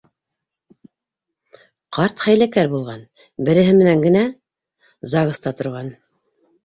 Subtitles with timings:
[1.97, 3.03] Ҡарт хәйләкәр булған,
[3.51, 4.27] береһе менән генә
[5.13, 5.93] ЗАГСта торған.